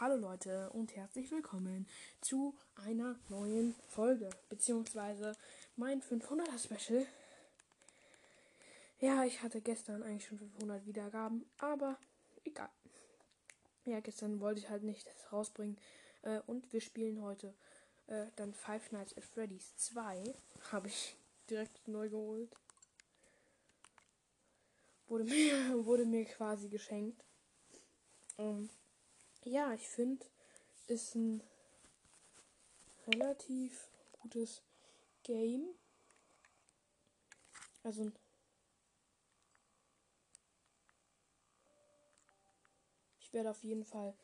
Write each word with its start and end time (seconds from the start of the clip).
Hallo 0.00 0.14
Leute 0.14 0.70
und 0.74 0.94
herzlich 0.94 1.28
willkommen 1.32 1.84
zu 2.20 2.54
einer 2.76 3.18
neuen 3.30 3.74
Folge, 3.88 4.30
beziehungsweise 4.48 5.36
mein 5.74 6.00
500er 6.00 6.56
Special. 6.56 7.04
Ja, 9.00 9.24
ich 9.24 9.42
hatte 9.42 9.60
gestern 9.60 10.04
eigentlich 10.04 10.26
schon 10.26 10.38
500 10.38 10.86
Wiedergaben, 10.86 11.44
aber 11.58 11.98
egal. 12.44 12.68
Ja, 13.86 13.98
gestern 13.98 14.38
wollte 14.38 14.60
ich 14.60 14.70
halt 14.70 14.84
nicht 14.84 15.04
rausbringen 15.32 15.76
äh, 16.22 16.38
und 16.46 16.72
wir 16.72 16.80
spielen 16.80 17.20
heute 17.20 17.52
äh, 18.06 18.26
dann 18.36 18.54
Five 18.54 18.92
Nights 18.92 19.16
at 19.16 19.24
Freddy's 19.24 19.74
2. 19.78 20.32
Habe 20.70 20.86
ich 20.86 21.16
direkt 21.50 21.88
neu 21.88 22.08
geholt. 22.08 22.54
Wurde 25.08 25.24
mir, 25.24 25.54
wurde 25.84 26.06
mir 26.06 26.24
quasi 26.24 26.68
geschenkt. 26.68 27.24
Ähm, 28.38 28.70
ja, 29.44 29.72
ich 29.72 29.88
finde, 29.88 30.26
ist 30.86 31.14
ein 31.14 31.42
relativ 33.06 33.88
gutes 34.12 34.62
Game. 35.22 35.68
Also 37.82 38.10
ich 43.20 43.32
werde 43.32 43.50
auf 43.50 43.62
jeden 43.62 43.84
Fall 43.84 44.14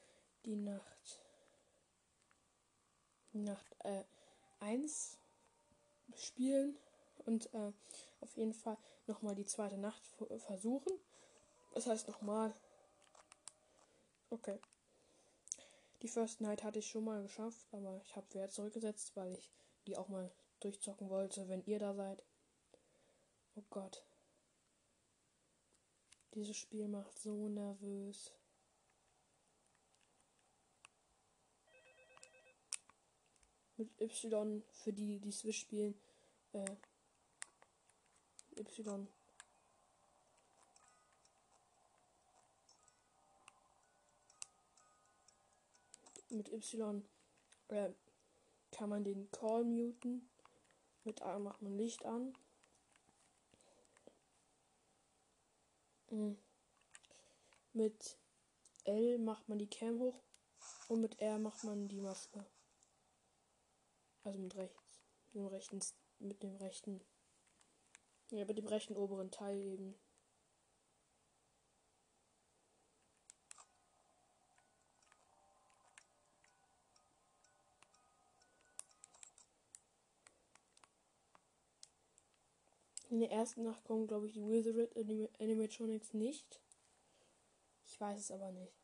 die 0.45 0.57
Nacht 0.57 1.21
Nacht 3.33 3.77
äh, 3.81 4.05
1 4.61 5.19
spielen 6.17 6.77
und 7.27 7.53
äh, 7.53 7.73
auf 8.21 8.37
jeden 8.37 8.55
Fall 8.55 8.77
nochmal 9.07 9.35
die 9.35 9.47
zweite 9.47 9.77
Nacht 9.77 10.03
versuchen. 10.39 10.93
Das 11.75 11.87
heißt 11.87 12.07
nochmal. 12.09 12.55
Okay. 14.31 14.59
Die 16.03 16.09
First 16.09 16.41
Night 16.41 16.63
hatte 16.63 16.81
ich 16.81 16.87
schon 16.89 17.05
mal 17.05 17.23
geschafft, 17.23 17.67
aber 17.73 18.01
ich 18.05 18.15
habe 18.15 18.33
wieder 18.35 18.49
zurückgesetzt, 18.49 19.17
weil 19.17 19.35
ich 19.35 19.51
die 19.87 19.97
auch 19.97 20.09
mal 20.09 20.31
durchzocken 20.61 21.09
wollte, 21.09 21.49
wenn 21.49 21.65
ihr 21.65 21.79
da 21.79 21.95
seid. 21.95 22.23
Oh 23.55 23.65
Gott. 23.71 24.05
Dieses 26.35 26.57
Spiel 26.57 26.89
macht 26.89 27.19
so 27.19 27.49
nervös. 27.49 28.33
Mit 33.77 34.01
Y 34.01 34.63
für 34.71 34.93
die, 34.93 35.21
die 35.21 35.33
Switch 35.33 35.61
spielen. 35.61 35.95
Äh, 36.53 36.77
Y 38.57 39.09
mit 46.35 46.53
Y 46.53 47.03
äh, 47.69 47.91
kann 48.71 48.91
man 48.91 49.05
den 49.05 49.31
Call 49.31 49.65
muten. 49.65 50.29
Mit 51.05 51.23
A 51.23 51.39
macht 51.39 51.63
man 51.63 51.77
Licht 51.77 52.05
an. 52.05 52.37
Mhm. 56.11 56.39
Mit 57.73 58.19
L 58.85 59.19
macht 59.19 59.49
man 59.49 59.59
die 59.59 59.69
Cam 59.69 59.99
hoch 59.99 60.23
und 60.89 61.01
mit 61.01 61.21
R 61.21 61.39
macht 61.39 61.65
man 61.65 61.89
die 61.89 62.01
Maske. 62.01 62.45
Also 64.23 64.39
mit 64.39 64.55
rechts. 64.55 65.01
Mit 65.33 65.43
dem 65.43 65.47
rechten, 65.47 65.81
mit 66.21 66.43
dem 66.43 66.57
rechten, 66.57 67.01
ja, 68.31 68.45
mit 68.45 68.57
dem 68.57 68.67
rechten 68.67 68.97
oberen 68.97 69.31
Teil 69.31 69.61
eben. 69.61 69.95
In 83.15 83.21
der 83.21 83.31
ersten 83.31 83.63
Nacht 83.63 83.85
kommen, 83.85 84.09
glaube 84.09 84.27
ich, 84.27 84.33
die 84.33 84.45
Wizard 84.45 84.97
Anim 84.97 85.29
Animatronics 85.39 86.15
nicht. 86.15 86.61
Ich 87.87 88.01
weiß 88.01 88.19
es 88.19 88.33
aber 88.33 88.51
nicht. 88.51 88.75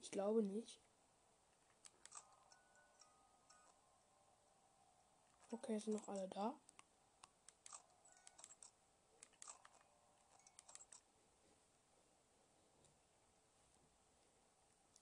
Ich 0.00 0.10
glaube 0.10 0.42
nicht. 0.42 0.82
Okay, 5.50 5.78
sind 5.78 5.94
noch 5.94 6.06
alle 6.08 6.28
da. 6.28 6.60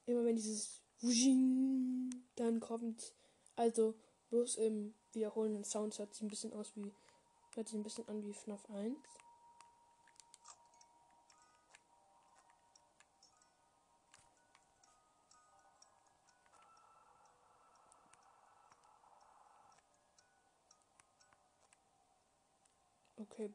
Immer 0.05 0.25
wenn 0.25 0.37
dieses 0.37 0.85
Wujing 1.01 2.11
dann 2.37 2.61
kommt, 2.61 3.13
also 3.57 3.99
bloß 4.29 4.55
im 4.59 4.95
wiederholenden 5.17 5.65
Sounds 5.65 5.99
hört 5.99 6.13
sich 6.15 6.23
ein 6.23 6.29
bisschen 6.29 6.53
aus 6.53 6.77
wie. 6.77 6.93
Hört 7.55 7.69
sich 7.69 7.77
ein 7.77 7.83
bisschen 7.83 8.07
an 8.09 8.23
wie 8.23 8.35
FNAF 8.35 8.69
1. 8.71 8.97
Okay. 23.19 23.51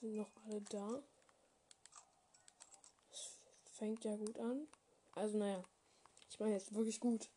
Sind 0.00 0.16
noch 0.16 0.30
alle 0.44 0.60
da. 0.62 1.02
Das 3.10 3.30
fängt 3.72 4.04
ja 4.04 4.16
gut 4.16 4.36
an. 4.40 4.66
Also 5.14 5.38
naja. 5.38 5.62
Ich 6.28 6.40
meine 6.40 6.54
jetzt 6.54 6.74
wirklich 6.74 6.98
gut. 6.98 7.30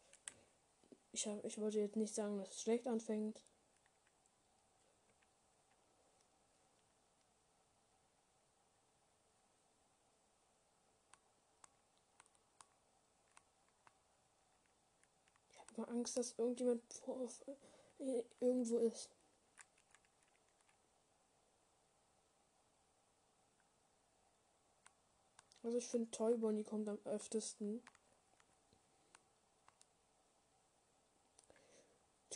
Ich, 1.12 1.28
hab, 1.28 1.44
ich 1.44 1.58
wollte 1.60 1.80
jetzt 1.80 1.96
nicht 1.96 2.14
sagen, 2.14 2.38
dass 2.38 2.50
es 2.50 2.62
schlecht 2.62 2.88
anfängt. 2.88 3.44
Ich 15.50 15.60
habe 15.60 15.74
immer 15.76 15.90
Angst, 15.90 16.18
dass 16.18 16.38
irgendjemand 16.38 16.82
vor, 16.94 17.28
äh, 18.00 18.24
irgendwo 18.40 18.78
ist. 18.78 19.10
Also 25.64 25.78
ich 25.78 25.88
finde 25.88 26.10
Toy 26.12 26.38
Bonnie 26.38 26.64
kommt 26.64 26.88
am 26.88 27.00
öftesten. 27.06 27.82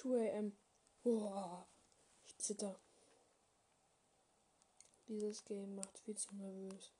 2 0.03 0.37
am. 0.37 0.51
Boah, 1.01 1.65
ich 2.25 2.37
zitter. 2.37 2.77
Dieses 5.07 5.45
Game 5.45 5.75
macht 5.75 5.97
viel 5.99 6.17
zu 6.17 6.35
nervös. 6.35 6.91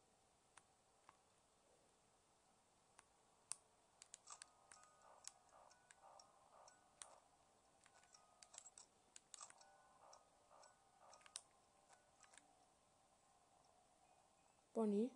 Bonnie. 14.74 15.12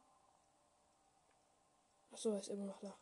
Achso, 2.11 2.31
er 2.31 2.41
ist 2.41 2.49
immer 2.49 2.65
noch 2.65 2.81
da. 2.81 2.97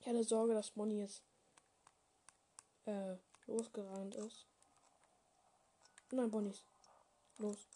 Ich 0.00 0.06
hatte 0.06 0.22
Sorge, 0.22 0.52
dass 0.52 0.70
Bonnie 0.70 1.00
jetzt 1.00 1.27
äh, 2.88 3.16
losgerannt 3.46 4.14
ist. 4.14 4.46
Nein, 6.10 6.30
Bonnies. 6.30 6.64
Los. 7.36 7.68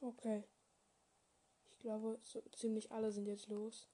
Okay. 0.00 0.44
Ich 1.70 1.78
glaube, 1.78 2.18
so 2.22 2.42
ziemlich 2.56 2.90
alle 2.90 3.12
sind 3.12 3.26
jetzt 3.26 3.48
los. 3.48 3.88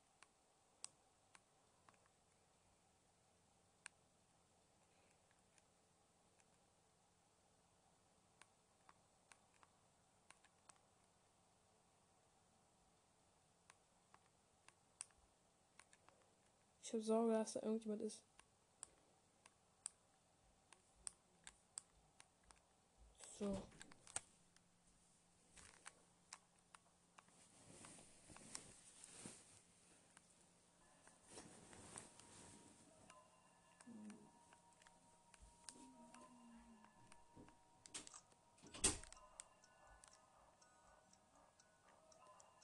Ich 16.90 16.94
habe 16.94 17.04
Sorge, 17.04 17.32
dass 17.34 17.52
da 17.52 17.62
irgendjemand 17.62 18.02
ist. 18.02 18.20
So. 23.38 23.62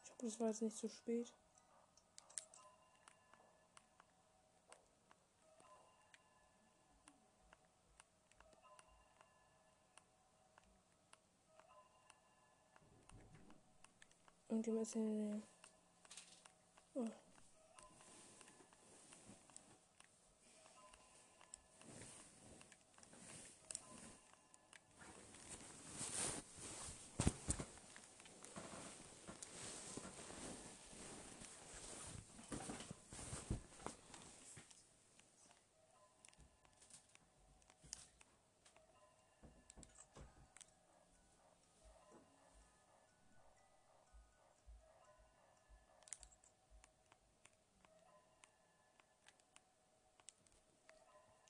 Ich 0.03 0.11
hoffe, 0.11 0.27
es 0.27 0.41
war 0.41 0.49
jetzt 0.49 0.63
nicht 0.63 0.77
zu 0.77 0.89
spät. 0.89 1.33
Und 14.57 14.65
die 14.65 14.79
ist 14.79 14.95
in 14.95 15.05
der 15.05 15.13
Nähe. 15.13 15.43
Oh. 16.95 17.26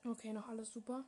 Okay, 0.09 0.33
noch 0.33 0.47
alles 0.47 0.73
super. 0.73 1.05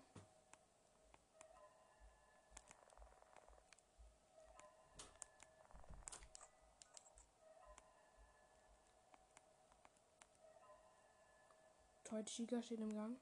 Toy 12.03 12.25
Chica 12.25 12.61
steht 12.61 12.81
im 12.81 12.93
Gang. 12.93 13.17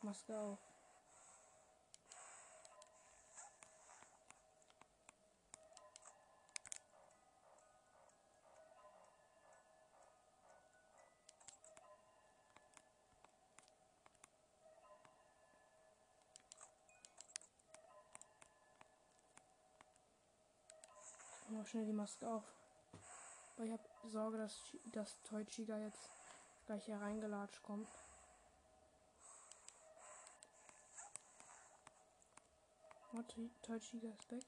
Maske 0.00 0.38
auf. 0.38 0.77
Noch 21.58 21.66
schnell 21.66 21.86
die 21.86 21.92
Maske 21.92 22.26
auf. 22.26 22.44
Weil 23.56 23.66
ich 23.66 23.72
habe 23.72 23.82
Sorge, 24.06 24.38
dass, 24.38 24.56
dass 24.92 25.20
Toy 25.22 25.44
jetzt 25.44 26.10
gleich 26.66 26.84
hier 26.84 27.00
reingelatscht 27.00 27.62
kommt. 27.62 27.88
What? 33.12 33.34
Toy 33.62 33.80
Chica 33.80 34.08
ist 34.08 34.30
weg. 34.30 34.44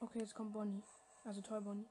Okay, 0.00 0.20
jetzt 0.20 0.34
kommt 0.34 0.52
Bonnie. 0.52 0.82
Also 1.24 1.42
Toy 1.42 1.60
Bonnie. 1.60 1.86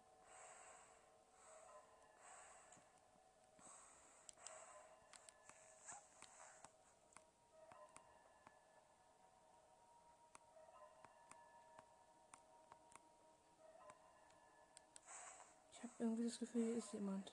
Irgendwie 16.00 16.26
das 16.26 16.40
Gefühl, 16.40 16.64
hier 16.64 16.78
ist 16.78 16.94
jemand. 16.94 17.32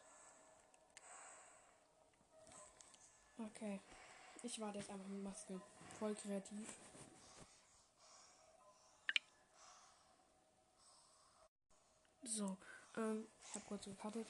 Okay. 3.39 3.81
Ich 4.43 4.61
warte 4.61 4.79
jetzt 4.79 4.91
einfach 4.91 5.07
mit 5.07 5.23
Maske. 5.23 5.61
Voll 5.99 6.15
kreativ. 6.15 6.69
So, 12.25 12.57
ähm, 12.97 13.27
ich 13.43 13.55
habe 13.55 13.65
kurz 13.67 13.85
gecuttet. 13.85 14.27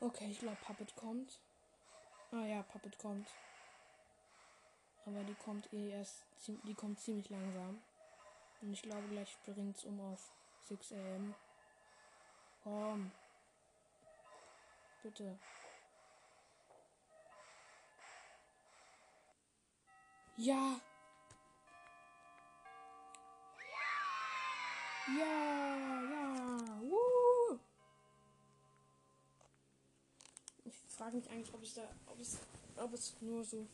Okay, 0.00 0.30
ich 0.30 0.38
glaube 0.38 0.56
Puppet 0.62 0.94
kommt. 0.94 1.40
Ah 2.30 2.44
ja, 2.44 2.62
Puppet 2.62 2.98
kommt. 2.98 3.28
Aber 5.06 5.24
die 5.24 5.34
kommt 5.34 5.72
eh 5.72 5.90
erst, 5.90 6.24
die 6.46 6.74
kommt 6.74 7.00
ziemlich 7.00 7.30
langsam. 7.30 7.82
Und 8.60 8.72
ich 8.72 8.82
glaube, 8.82 9.08
gleich 9.08 9.36
bringt 9.44 9.76
es 9.76 9.84
um 9.84 10.00
auf 10.00 10.32
6 10.68 10.92
am. 10.92 11.34
Komm. 12.68 13.10
Bitte. 15.02 15.38
Ja. 20.36 20.78
Ja, 25.06 26.02
ja. 26.10 26.80
Woo. 26.82 27.58
Ich 30.64 30.74
frage 30.88 31.16
mich 31.16 31.30
eigentlich, 31.30 31.54
ob 31.54 31.62
es 31.62 31.72
da, 31.72 31.88
ob 32.04 32.20
es, 32.20 32.38
ob 32.76 32.92
es 32.92 33.16
nur 33.22 33.44
so 33.44 33.66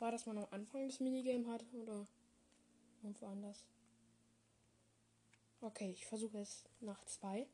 war, 0.00 0.10
dass 0.10 0.26
man 0.26 0.38
am 0.38 0.48
Anfang 0.50 0.88
das 0.88 0.98
Minigame 0.98 1.46
hat 1.46 1.64
oder 1.72 2.08
irgendwo 3.04 3.26
anders. 3.26 3.64
Okay, 5.60 5.92
ich 5.92 6.04
versuche 6.06 6.38
es 6.38 6.64
nach 6.80 7.04
zwei. 7.04 7.46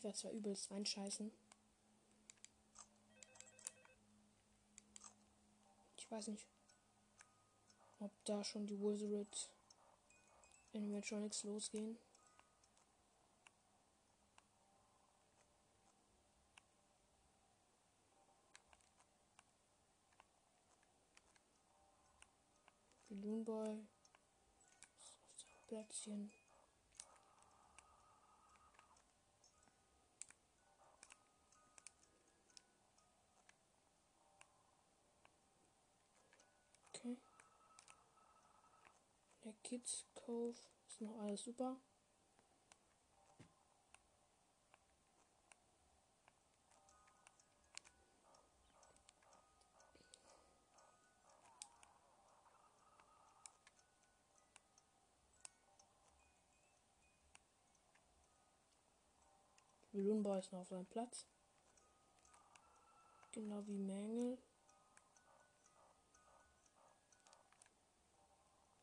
Ich 0.00 0.04
werde 0.04 0.16
zwar 0.16 0.32
übelst 0.32 0.70
reinscheißen. 0.70 1.30
Ich 5.98 6.10
weiß 6.10 6.28
nicht, 6.28 6.46
ob 7.98 8.10
da 8.24 8.42
schon 8.42 8.66
die 8.66 8.80
Wizard 8.80 9.50
Animatronics 10.72 11.44
losgehen. 11.44 11.98
Balloon 23.10 23.44
Boy. 23.44 23.86
Plätzchen. 25.68 26.32
Kids 39.70 40.04
Cove 40.16 40.58
ist 40.88 41.00
noch 41.00 41.16
alles 41.20 41.44
super. 41.44 41.76
Boy 59.92 60.40
ist 60.40 60.50
noch 60.50 60.62
auf 60.62 60.68
seinem 60.68 60.86
Platz. 60.86 61.26
Genau 63.30 63.64
wie 63.68 63.78
Mängel. 63.78 64.36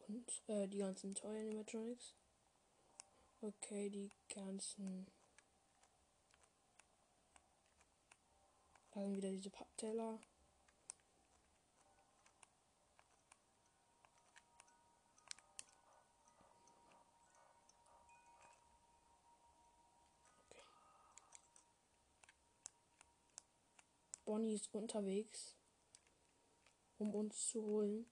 Und 0.07 0.41
äh, 0.47 0.67
die 0.67 0.77
ganzen 0.77 1.13
Toy 1.15 1.37
Animatronics. 1.37 2.15
Okay, 3.41 3.89
die 3.89 4.09
ganzen. 4.33 5.05
Da 8.91 9.01
sind 9.01 9.17
wieder 9.17 9.29
diese 9.29 9.49
Pappteller. 9.49 10.19
Bonnie 24.25 24.55
ist 24.55 24.73
unterwegs, 24.73 25.55
um 26.97 27.15
uns 27.15 27.47
zu 27.47 27.61
holen. 27.61 28.05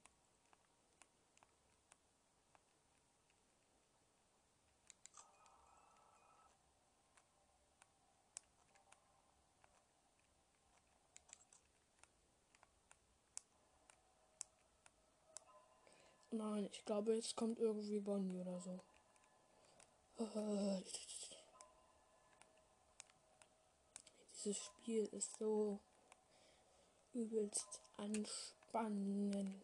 Nein, 16.37 16.67
ich 16.69 16.83
glaube, 16.83 17.15
jetzt 17.15 17.37
kommt 17.37 17.59
irgendwie 17.59 17.99
Bonnie 18.01 18.41
oder 18.41 18.59
so. 18.59 18.81
Dieses 24.43 24.57
Spiel 24.57 25.05
ist 25.13 25.37
so 25.37 25.79
übelst 27.13 27.81
anspannend. 27.95 29.63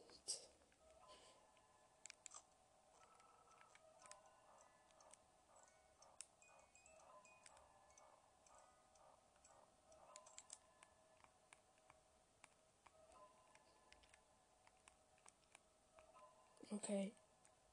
Okay. 16.72 17.13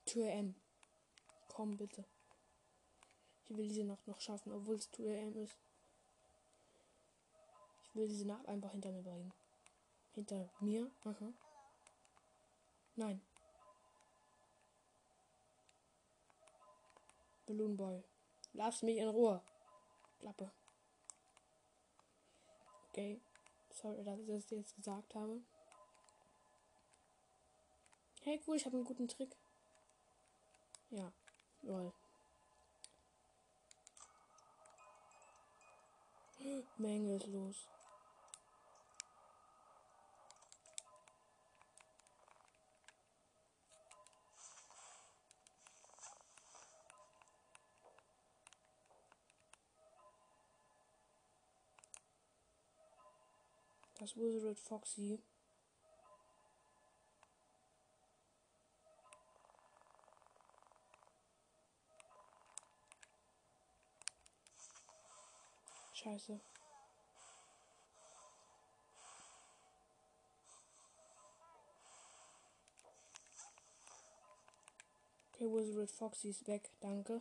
Tür 0.05 0.29
M. 0.31 0.55
Komm 1.49 1.77
bitte. 1.77 2.05
Ich 3.49 3.57
will 3.57 3.69
diese 3.69 3.85
Nacht 3.85 4.07
noch 4.07 4.21
schaffen, 4.21 4.53
obwohl 4.53 4.77
es 4.77 4.91
Tür 4.91 5.17
M 5.17 5.37
ist. 5.37 5.57
Ich 7.85 7.95
will 7.95 8.09
diese 8.09 8.27
Nacht 8.27 8.47
einfach 8.47 8.73
hinter 8.73 8.91
mir 8.91 9.03
bringen. 9.03 9.33
Hinter 10.13 10.51
mir? 10.61 10.91
Aha. 11.05 11.33
Nein. 12.97 13.21
Balloon 17.47 17.77
Boy. 17.77 18.03
Lass 18.53 18.83
mich 18.83 18.99
in 18.99 19.09
Ruhe. 19.09 19.41
Klappe. 20.19 20.51
Okay. 22.89 23.21
Sorry, 23.71 24.03
dass 24.03 24.19
ich 24.19 24.27
das 24.27 24.51
jetzt 24.51 24.75
gesagt 24.75 25.15
habe. 25.15 25.41
Hey, 28.25 28.41
cool, 28.47 28.57
ich 28.57 28.67
habe 28.67 28.77
einen 28.77 28.85
guten 28.85 29.09
Trick. 29.09 29.37
Ja, 30.91 31.13
lol. 31.63 31.93
Menge 36.79 37.17
ist 37.17 37.27
los. 37.29 37.69
Das 53.99 54.17
Wizard 54.17 54.59
Foxy. 54.59 55.21
Scheiße. 65.99 66.41
Okay, 75.33 75.47
Wizard 75.53 75.91
Foxy 75.91 76.29
ist 76.29 76.47
weg, 76.47 76.71
danke. 76.81 77.21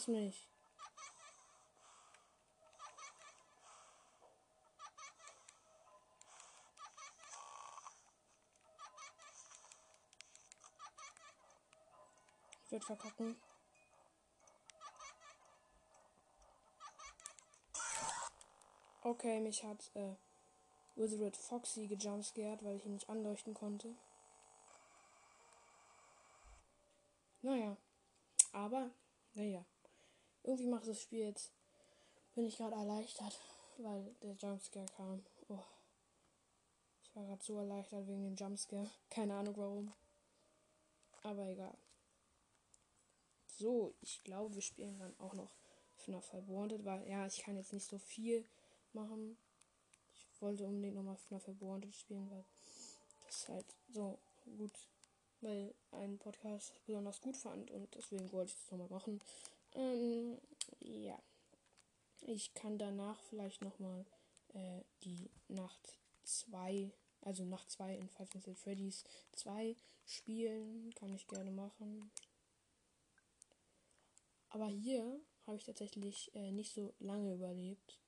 Lass 0.00 0.08
mich. 0.08 0.48
Ich 12.64 12.72
werde 12.72 12.86
verkacken. 12.86 13.36
Okay, 19.02 19.40
mich 19.40 19.62
hat 19.64 19.90
äh, 19.96 20.14
Wizard 20.96 21.36
Foxy 21.36 21.86
gejumpscared, 21.88 22.64
weil 22.64 22.76
ich 22.76 22.86
ihn 22.86 22.94
nicht 22.94 23.10
anleuchten 23.10 23.52
konnte. 23.52 23.94
Naja. 27.42 27.76
Aber, 28.52 28.88
naja. 29.34 29.62
Irgendwie 30.42 30.66
macht 30.66 30.86
das 30.86 31.00
Spiel 31.00 31.26
jetzt. 31.26 31.52
Bin 32.34 32.46
ich 32.46 32.56
gerade 32.56 32.76
erleichtert, 32.76 33.38
weil 33.78 34.14
der 34.22 34.34
Jumpscare 34.34 34.86
kam. 34.96 35.24
Oh. 35.48 35.58
Ich 37.02 37.14
war 37.14 37.24
gerade 37.24 37.42
so 37.42 37.58
erleichtert 37.58 38.06
wegen 38.06 38.24
dem 38.24 38.36
Jumpscare. 38.36 38.88
Keine 39.10 39.34
Ahnung 39.34 39.56
warum. 39.56 39.92
Aber 41.22 41.46
egal. 41.46 41.76
So, 43.58 43.94
ich 44.00 44.22
glaube, 44.24 44.54
wir 44.54 44.62
spielen 44.62 44.98
dann 44.98 45.14
auch 45.18 45.34
noch 45.34 45.50
FNAF 45.96 46.32
Wanted, 46.48 46.84
weil 46.84 47.06
ja, 47.08 47.26
ich 47.26 47.42
kann 47.42 47.56
jetzt 47.56 47.72
nicht 47.72 47.86
so 47.86 47.98
viel 47.98 48.44
machen. 48.92 49.36
Ich 50.16 50.40
wollte 50.40 50.64
unbedingt 50.64 50.96
nochmal 50.96 51.16
FNAF 51.16 51.46
Wanted 51.60 51.94
spielen, 51.94 52.30
weil 52.30 52.44
das 53.26 53.48
halt 53.48 53.66
so 53.92 54.18
gut 54.56 54.72
weil 55.40 55.74
ein 55.92 56.18
Podcast 56.18 56.72
besonders 56.86 57.20
gut 57.20 57.36
fand 57.36 57.70
und 57.70 57.94
deswegen 57.94 58.30
wollte 58.32 58.52
ich 58.52 58.56
das 58.60 58.70
nochmal 58.70 58.88
machen. 58.88 59.20
Ähm, 59.74 60.38
ja. 60.80 61.18
Ich 62.22 62.52
kann 62.54 62.78
danach 62.78 63.20
vielleicht 63.22 63.62
nochmal 63.62 64.04
äh, 64.54 64.82
die 65.04 65.30
Nacht 65.48 65.98
2, 66.24 66.92
also 67.22 67.44
Nacht 67.44 67.70
2 67.70 67.96
in 67.96 68.08
Five 68.08 68.34
Nights 68.34 68.48
at 68.48 68.58
Freddy's 68.58 69.04
2 69.32 69.76
spielen. 70.06 70.94
Kann 70.94 71.14
ich 71.14 71.26
gerne 71.26 71.50
machen. 71.50 72.10
Aber 74.50 74.66
hier 74.66 75.20
habe 75.46 75.56
ich 75.56 75.64
tatsächlich 75.64 76.34
äh, 76.34 76.50
nicht 76.50 76.72
so 76.72 76.94
lange 76.98 77.34
überlebt. 77.34 78.00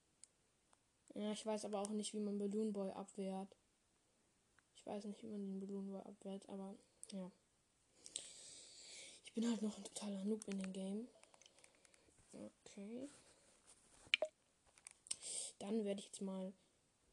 Ja, 1.15 1.33
ich 1.33 1.45
weiß 1.45 1.65
aber 1.65 1.81
auch 1.81 1.91
nicht, 1.91 2.15
wie 2.15 2.21
man 2.21 2.39
Balloon 2.39 2.73
Boy 2.73 2.91
abwehrt. 2.91 3.57
Ich 4.75 4.87
weiß 4.87 5.05
nicht, 5.05 5.23
wie 5.23 5.29
man 5.29 5.41
den 5.41 5.61
Balloon 5.61 5.91
Boy 5.91 6.01
abwehrt, 6.01 6.49
aber 6.49 6.75
ja. 7.13 7.31
Ich 9.25 9.33
bin 9.35 9.49
halt 9.49 9.63
noch 9.63 9.77
ein 9.77 9.85
totaler 9.85 10.25
Noob 10.25 10.47
in 10.49 10.59
dem 10.59 10.73
Game. 10.73 11.09
Okay. 12.33 13.09
Dann 15.59 15.85
werde 15.85 16.01
ich 16.01 16.07
jetzt 16.07 16.23
mal. 16.23 16.53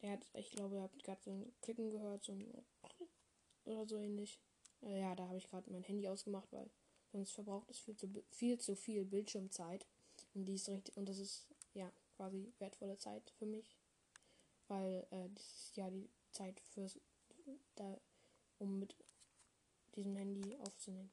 Er 0.01 0.13
hat, 0.13 0.25
ich 0.33 0.51
glaube, 0.51 0.75
ihr 0.75 0.81
habt 0.83 1.03
gerade 1.03 1.21
so 1.21 1.31
ein 1.31 1.51
Klicken 1.61 1.91
gehört, 1.91 2.23
so 2.23 2.31
ein 2.31 2.47
oder 3.65 3.85
so 3.85 3.97
ähnlich. 3.97 4.39
Äh, 4.81 5.01
ja, 5.01 5.15
da 5.15 5.27
habe 5.27 5.37
ich 5.37 5.47
gerade 5.49 5.69
mein 5.71 5.83
Handy 5.83 6.07
ausgemacht, 6.07 6.51
weil 6.51 6.69
sonst 7.11 7.31
verbraucht 7.31 7.69
es 7.69 7.79
viel 7.79 7.95
zu 7.95 8.07
viel 8.31 8.57
zu 8.57 8.75
viel 8.75 9.05
Bildschirmzeit. 9.05 9.85
Und 10.33 10.45
die 10.45 10.55
ist 10.55 10.69
richtig, 10.69 10.95
und 10.97 11.07
das 11.07 11.19
ist 11.19 11.47
ja 11.73 11.91
quasi 12.15 12.51
wertvolle 12.59 12.97
Zeit 12.97 13.29
für 13.37 13.45
mich. 13.45 13.77
Weil 14.67 15.05
äh, 15.11 15.29
das 15.33 15.43
ist 15.43 15.77
ja 15.77 15.89
die 15.89 16.09
Zeit 16.31 16.59
fürs 16.59 16.99
da 17.75 17.99
um 18.59 18.79
mit 18.79 18.95
diesem 19.95 20.15
Handy 20.15 20.57
aufzunehmen. 20.57 21.11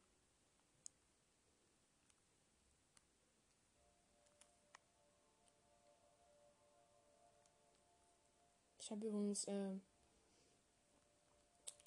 Ich 8.87 8.93
habe 8.93 9.05
übrigens 9.05 9.49
äh, 9.49 9.73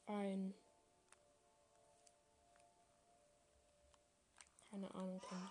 ein 0.06 0.54
keine 4.70 4.94
Ahnung 4.94 5.22
Handy. 5.30 5.46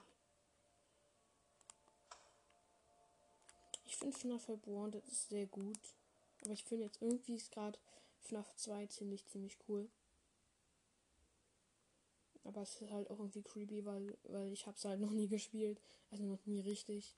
Ich 3.87 3.97
finde 3.97 4.19
FNAF 4.19 4.47
Wanted 4.67 5.09
ist 5.09 5.31
sehr 5.31 5.47
gut, 5.47 5.79
aber 6.43 6.53
ich 6.53 6.65
finde 6.65 6.85
jetzt 6.85 7.01
irgendwie 7.01 7.37
ist 7.37 7.51
gerade 7.51 7.79
FNAF 8.21 8.55
2 8.57 8.87
ziemlich 8.89 9.27
ziemlich 9.27 9.57
cool. 9.71 9.89
Aber 12.45 12.61
es 12.61 12.79
ist 12.79 12.91
halt 12.91 13.11
auch 13.11 13.21
irgendwie 13.21 13.43
creepy, 13.43 13.87
weil, 13.87 14.19
weil 14.25 14.53
ich 14.53 14.67
hab's 14.67 14.85
halt 14.85 15.01
noch 15.01 15.13
nie 15.13 15.29
gespielt. 15.29 15.81
Also 16.11 16.25
noch 16.25 16.45
nie 16.45 16.61
richtig. 16.61 17.17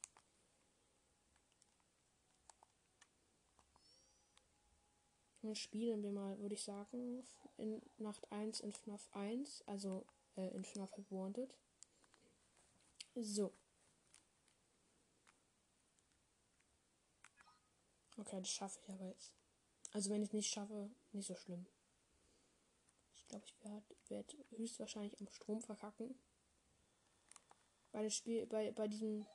Dann 5.42 5.54
spielen 5.54 6.02
wir 6.02 6.12
mal, 6.12 6.38
würde 6.38 6.54
ich 6.54 6.64
sagen, 6.64 7.24
in 7.56 7.82
Nacht 7.96 8.30
1 8.30 8.60
in 8.60 8.72
FNAF 8.72 9.08
1. 9.12 9.62
Also 9.66 10.06
äh, 10.36 10.48
in 10.54 10.64
FNAF 10.64 10.92
Wanted. 11.10 11.54
So. 13.14 13.52
Okay, 18.16 18.38
das 18.38 18.50
schaffe 18.50 18.78
ich 18.82 18.90
aber 18.90 19.06
jetzt. 19.06 19.32
Also 19.92 20.10
wenn 20.10 20.22
ich 20.22 20.28
es 20.28 20.34
nicht 20.34 20.52
schaffe, 20.52 20.90
nicht 21.12 21.26
so 21.26 21.34
schlimm. 21.34 21.66
Ich 23.14 23.26
glaube, 23.26 23.44
ich 23.46 23.64
werde 23.64 23.86
werd 24.08 24.36
höchstwahrscheinlich 24.50 25.18
am 25.20 25.28
Strom 25.28 25.60
verkacken. 25.62 26.14
Bei 27.92 28.02
dem 28.02 28.10
Spiel, 28.10 28.46
bei, 28.46 28.70
bei 28.72 28.88
diesem. 28.88 29.26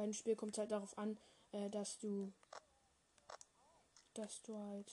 Bei 0.00 0.06
dem 0.06 0.14
Spiel 0.14 0.34
kommt 0.34 0.52
es 0.52 0.58
halt 0.58 0.70
darauf 0.70 0.96
an, 0.96 1.18
äh, 1.52 1.68
dass 1.68 1.98
du. 1.98 2.32
Dass 4.14 4.40
du 4.40 4.56
halt. 4.56 4.90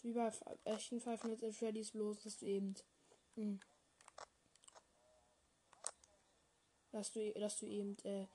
Wie 0.00 0.14
bei 0.14 0.32
echten 0.64 0.98
Five 1.02 1.22
Nights 1.24 1.42
at 1.42 1.54
Freddy's 1.54 1.90
bloß, 1.90 2.22
dass 2.22 2.38
du 2.38 2.46
eben. 2.46 2.74
Mh, 3.34 3.42
hm, 3.42 3.60
dass 6.90 7.12
du, 7.12 7.34
dass 7.34 7.58
du 7.58 7.66
eben 7.66 7.98
äh, 8.04 8.26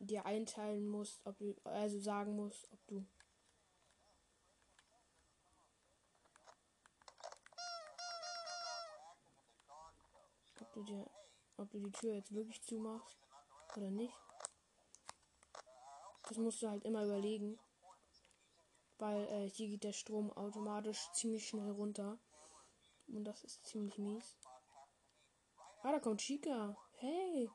dir 0.00 0.26
einteilen 0.26 0.88
musst, 0.88 1.24
ob 1.24 1.38
du, 1.38 1.54
also 1.62 2.00
sagen 2.00 2.34
musst, 2.34 2.68
ob 2.72 2.84
du 2.88 3.06
ob 10.60 10.72
du 10.72 10.82
dir, 10.82 11.10
ob 11.58 11.70
du 11.70 11.78
die 11.78 11.92
Tür 11.92 12.14
jetzt 12.14 12.34
wirklich 12.34 12.60
zumachst 12.62 13.21
oder 13.76 13.90
nicht. 13.90 14.14
Das 16.28 16.38
musst 16.38 16.62
du 16.62 16.68
halt 16.68 16.84
immer 16.84 17.04
überlegen, 17.04 17.58
weil 18.98 19.26
äh, 19.28 19.48
hier 19.48 19.68
geht 19.68 19.84
der 19.84 19.92
Strom 19.92 20.30
automatisch 20.32 21.10
ziemlich 21.12 21.48
schnell 21.48 21.70
runter 21.70 22.18
und 23.08 23.24
das 23.24 23.44
ist 23.44 23.66
ziemlich 23.66 23.98
mies. 23.98 24.36
Ah, 25.82 25.92
da 25.92 25.98
kommt 25.98 26.20
Chica. 26.20 26.76
Hey! 26.98 27.50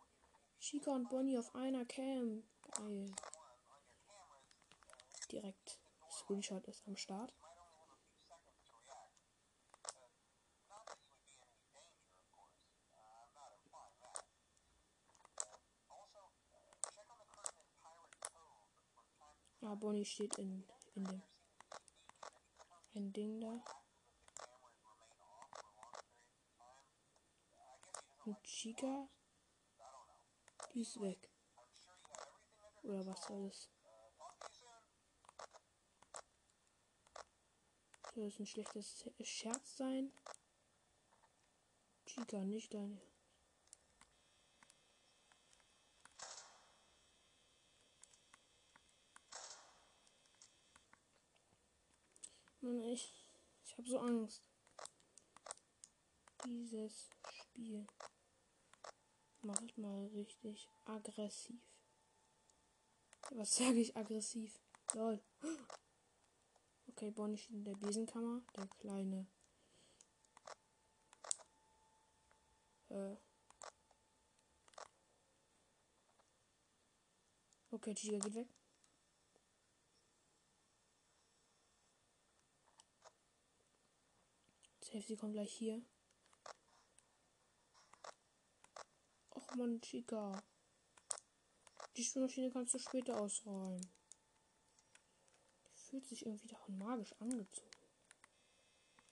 Chica 0.60 0.92
und 0.92 1.10
Bonnie 1.10 1.38
auf 1.38 1.56
einer 1.56 1.86
Cam. 1.86 2.44
Geil. 2.72 3.12
Direkt. 5.32 5.80
Screenshot 6.10 6.66
ist 6.66 6.86
am 6.88 6.98
Start. 6.98 7.34
Ja, 19.68 19.76
Bonnie 19.76 20.06
steht 20.06 20.38
in, 20.38 20.66
in 20.96 21.04
dem 21.04 21.22
ein 22.96 23.12
Ding 23.12 23.42
da. 23.42 23.62
Und 28.24 28.42
Chica, 28.44 29.10
die 30.74 30.84
ist 30.84 31.02
weg. 31.02 31.30
Oder 32.84 33.06
was 33.08 33.22
soll 33.26 33.44
das? 33.50 33.70
Soll 38.14 38.24
das 38.30 38.40
ein 38.40 38.46
schlechtes 38.46 39.10
Scherz 39.22 39.76
sein? 39.76 40.14
Chica, 42.06 42.40
nicht 42.46 42.74
deine. 42.74 43.02
Mann, 52.68 52.82
ich, 52.82 53.14
ich 53.64 53.78
habe 53.78 53.88
so 53.88 54.00
Angst. 54.00 54.44
Dieses 56.44 57.10
Spiel 57.32 57.88
macht 59.42 59.78
mal 59.78 60.08
richtig 60.08 60.68
aggressiv. 60.84 61.62
Was 63.30 63.56
sage 63.56 63.80
ich 63.80 63.96
aggressiv? 63.96 64.60
Lol. 64.94 65.24
Okay, 66.88 67.10
Bonnie 67.12 67.38
steht 67.38 67.56
in 67.56 67.64
der 67.64 67.76
Besenkammer. 67.76 68.42
Der 68.58 68.68
kleine. 68.68 69.28
Äh. 72.90 73.16
Okay, 77.72 77.94
Chica 77.94 78.18
geht 78.20 78.36
weg. 78.36 78.57
Safe, 84.88 85.02
sie 85.02 85.18
kommt 85.18 85.34
gleich 85.34 85.54
hier. 85.54 85.82
Och 89.32 89.56
man, 89.56 89.82
Chica. 89.82 90.42
Die 91.98 92.06
Spülmaschine 92.06 92.52
kannst 92.52 92.74
du 92.74 92.80
später 92.80 93.20
ausräumen. 93.20 93.86
Fühlt 95.74 96.06
sich 96.08 96.26
irgendwie 96.26 96.48
davon 96.48 96.78
magisch 96.78 97.14
angezogen. 97.20 97.72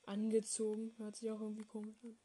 Angezogen, 0.05 0.95
hört 0.97 1.17
sich 1.17 1.29
auch 1.29 1.41
irgendwie 1.41 1.65
komisch 1.65 1.97
an. 2.03 2.17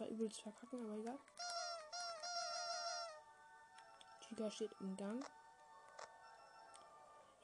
Zwar 0.00 0.08
übelst 0.08 0.40
verkacken, 0.40 0.82
aber 0.82 0.98
egal. 0.98 1.18
Chica 4.20 4.50
steht 4.50 4.72
im 4.80 4.96
Gang. 4.96 5.22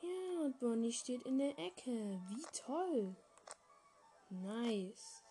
Ja, 0.01 0.40
und 0.40 0.59
Bonnie 0.59 0.92
steht 0.92 1.23
in 1.25 1.38
der 1.38 1.59
Ecke. 1.59 1.90
Wie 2.29 2.47
toll. 2.53 3.14
Nice. 4.31 5.23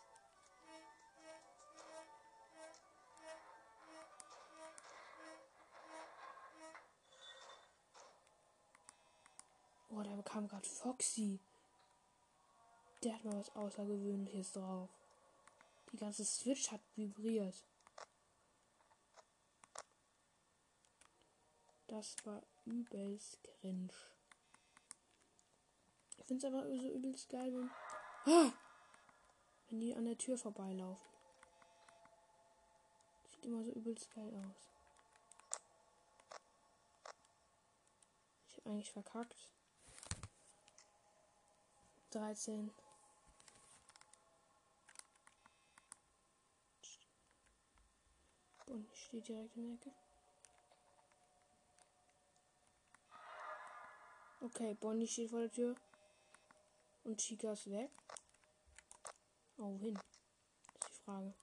Oh, 9.89 10.03
da 10.03 10.15
bekam 10.15 10.47
gerade 10.47 10.67
Foxy. 10.67 11.39
Der 13.03 13.15
hat 13.15 13.23
mal 13.23 13.39
was 13.39 13.55
Außergewöhnliches 13.55 14.51
drauf. 14.53 14.89
Die 15.95 16.01
ganze 16.01 16.25
Switch 16.25 16.73
hat 16.73 16.81
vibriert. 16.97 17.55
Das 21.88 22.17
war 22.25 22.43
übelst 22.65 23.41
cringe. 23.41 23.93
Ich 26.17 26.25
finde 26.25 26.45
es 26.45 26.53
aber 26.53 26.67
so 26.77 26.91
übelst 26.91 27.29
geil, 27.29 27.53
wenn, 27.53 27.71
ah, 28.25 28.51
wenn 29.69 29.79
die 29.79 29.95
an 29.95 30.03
der 30.03 30.17
Tür 30.17 30.38
vorbeilaufen. 30.38 31.08
Sieht 33.29 33.45
immer 33.45 33.63
so 33.63 33.71
übelst 33.71 34.13
geil 34.13 34.36
aus. 34.36 34.69
Ich 38.49 38.58
habe 38.58 38.71
eigentlich 38.71 38.91
verkackt. 38.91 39.53
13. 42.10 42.73
Und 48.65 48.89
ich 48.91 49.06
stehe 49.06 49.21
direkt 49.21 49.56
in 49.56 49.67
der 49.67 49.75
Ecke. 49.75 49.91
Okay, 54.41 54.73
Bonnie 54.75 55.08
steht 55.08 55.30
vor 55.30 55.39
der 55.39 55.51
Tür. 55.51 55.75
Und 57.04 57.19
Chica 57.19 57.54
ist 57.54 57.69
weg. 57.71 57.91
Oh, 59.58 59.80
wohin? 59.80 59.95
Ist 59.95 60.99
die 60.99 61.04
Frage. 61.04 61.34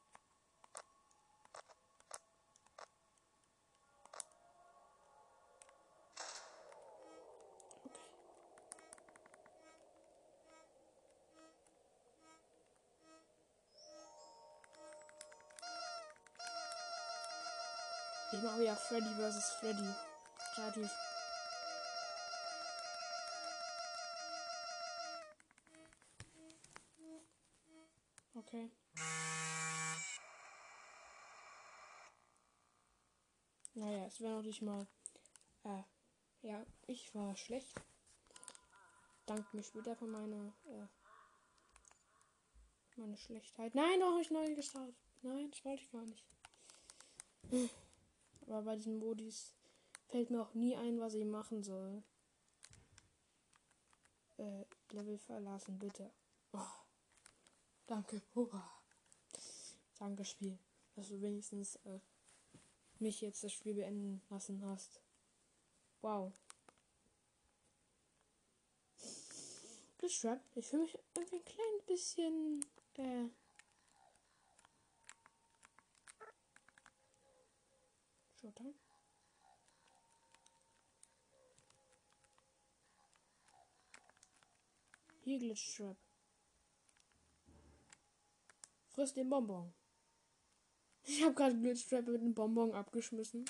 Ich 18.33 18.41
mache 18.41 18.63
ja 18.65 18.75
Freddy 18.75 19.15
vs. 19.15 19.51
Freddy. 19.61 19.95
Relativ 20.57 20.91
Okay. 28.35 28.71
Naja, 33.75 34.07
es 34.07 34.21
wäre 34.21 34.43
nicht 34.43 34.63
mal. 34.63 34.87
Äh, 35.65 35.83
ja, 36.43 36.65
ich 36.87 37.15
war 37.15 37.37
schlecht. 37.37 37.81
Dank 39.27 39.53
mir 39.53 39.63
später 39.63 39.95
von 39.97 40.11
meiner. 40.11 40.55
Äh, 40.67 40.87
meine 42.97 43.17
Schlechtheit. 43.17 43.75
Nein, 43.75 44.01
noch 44.01 44.17
nicht 44.17 44.31
neu 44.31 44.55
gestartet. 44.55 44.97
Nein, 45.23 45.51
das 45.51 45.65
wollte 45.65 45.83
ich 45.83 45.91
gar 45.91 46.05
nicht. 46.05 46.25
Aber 48.47 48.63
bei 48.63 48.77
diesen 48.77 48.99
Modis 48.99 49.55
fällt 50.09 50.31
mir 50.31 50.43
auch 50.43 50.55
nie 50.55 50.77
ein, 50.77 51.01
was 51.01 51.15
ich 51.15 51.25
machen 51.25 51.63
soll. 51.63 52.03
Äh, 54.39 54.65
Level 54.91 55.19
verlassen, 55.19 55.79
bitte. 55.79 56.11
Oh, 56.53 56.61
danke. 57.87 58.23
Hurra. 58.35 58.83
Danke, 59.99 60.25
Spiel. 60.25 60.59
Dass 60.95 61.09
du 61.09 61.21
wenigstens 61.21 61.77
äh, 61.85 62.01
mich 62.99 63.21
jetzt 63.21 63.45
das 63.45 63.53
Spiel 63.53 63.75
beenden 63.75 64.23
lassen 64.29 64.65
hast. 64.65 65.01
Wow. 66.01 66.33
Blitztrap, 69.99 70.41
ich 70.57 70.67
fühle 70.67 70.83
mich 70.83 70.99
irgendwie 71.15 71.37
ein 71.37 71.45
klein 71.45 71.87
bisschen 71.87 72.67
äh, 72.95 73.29
Showtime. 78.43 78.75
Hier 85.23 85.39
Glitchtrap. 85.39 85.97
Friss 88.89 89.15
den 89.15 89.31
Bonbon. 89.31 89.73
Ich 91.05 91.23
habe 91.23 91.35
gerade 91.35 91.57
Glitchtrap 91.57 92.09
mit 92.09 92.21
einem 92.21 92.35
Bonbon 92.35 92.75
abgeschmissen. 92.75 93.45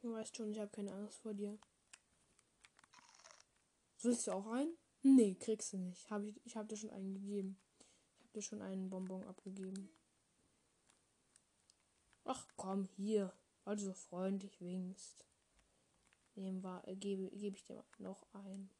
Du 0.00 0.12
weißt 0.12 0.36
schon, 0.36 0.52
ich 0.52 0.60
habe 0.60 0.70
keine 0.70 0.92
Angst 0.92 1.18
vor 1.18 1.34
dir. 1.34 1.58
Willst 4.02 4.28
du 4.28 4.32
auch 4.32 4.46
einen? 4.46 4.78
Nee, 5.02 5.34
kriegst 5.34 5.72
du 5.72 5.78
nicht. 5.78 6.08
Hab 6.10 6.22
ich 6.22 6.40
ich 6.46 6.56
habe 6.56 6.68
dir 6.68 6.76
schon 6.76 6.90
einen 6.90 7.14
gegeben. 7.14 7.60
Ich 8.18 8.20
habe 8.20 8.32
dir 8.34 8.42
schon 8.42 8.62
einen 8.62 8.88
Bonbon 8.88 9.24
abgegeben. 9.24 9.90
Ach 12.24 12.46
komm, 12.56 12.84
hier. 12.96 13.32
Du 13.64 13.78
so 13.78 13.92
freundlich 13.92 14.60
winkst. 14.60 15.24
Nehmen 16.34 16.62
wir, 16.62 16.82
äh, 16.88 16.96
gebe, 16.96 17.30
gebe 17.36 17.56
ich 17.56 17.64
dir 17.64 17.84
noch 17.98 18.26
ein. 18.32 18.70